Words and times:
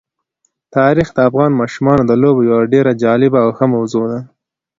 تاریخ 0.75 1.07
د 1.13 1.17
افغان 1.29 1.51
ماشومانو 1.61 2.03
د 2.07 2.11
لوبو 2.21 2.47
یوه 2.49 2.63
ډېره 2.73 2.91
جالبه 3.03 3.39
او 3.45 3.49
ښه 3.57 3.65
موضوع 3.75 4.05
ده. 4.11 4.19